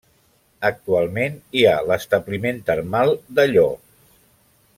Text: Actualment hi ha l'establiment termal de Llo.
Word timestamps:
Actualment 0.69 1.37
hi 1.59 1.65
ha 1.67 1.75
l'establiment 1.91 2.59
termal 2.71 3.15
de 3.41 3.47
Llo. 3.53 3.69